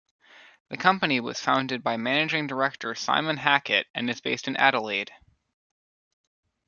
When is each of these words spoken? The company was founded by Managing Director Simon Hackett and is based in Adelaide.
The 0.69 0.77
company 0.77 1.19
was 1.19 1.39
founded 1.39 1.83
by 1.83 1.95
Managing 1.95 2.47
Director 2.47 2.95
Simon 2.95 3.37
Hackett 3.37 3.85
and 3.93 4.09
is 4.09 4.19
based 4.19 4.47
in 4.47 4.57
Adelaide. 4.57 5.11